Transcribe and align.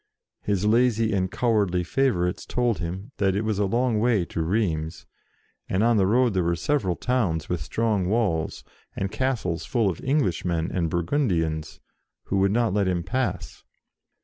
His 0.41 0.65
lazy 0.65 1.13
and 1.13 1.31
cowardly 1.31 1.83
favourites 1.83 2.47
told 2.47 2.79
him 2.79 3.11
that 3.17 3.35
it 3.35 3.43
was 3.43 3.59
a 3.59 3.65
long 3.67 3.99
way 3.99 4.25
to 4.25 4.41
Rheims, 4.41 5.05
and 5.69 5.83
on 5.83 5.97
the 5.97 6.07
road 6.07 6.33
there 6.33 6.41
were 6.43 6.55
several 6.55 6.95
towns 6.95 7.49
with 7.49 7.61
strong 7.61 8.07
walls, 8.09 8.63
and 8.95 9.11
castles 9.11 9.63
full 9.63 9.91
of 9.91 10.03
English 10.03 10.43
men 10.43 10.71
and 10.71 10.89
Burgundians, 10.89 11.81
who 12.23 12.37
would 12.37 12.49
not 12.51 12.73
let 12.73 12.87
him 12.87 13.03
pass. 13.03 13.63